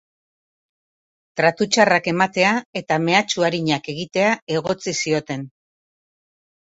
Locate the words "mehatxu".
3.09-3.45